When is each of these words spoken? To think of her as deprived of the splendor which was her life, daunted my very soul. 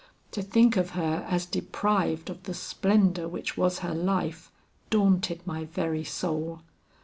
To 0.31 0.41
think 0.41 0.77
of 0.77 0.89
her 0.97 1.27
as 1.29 1.45
deprived 1.45 2.31
of 2.31 2.41
the 2.41 2.55
splendor 2.55 3.27
which 3.27 3.55
was 3.55 3.79
her 3.85 3.93
life, 3.93 4.51
daunted 4.89 5.45
my 5.45 5.65
very 5.65 6.03
soul. 6.03 6.63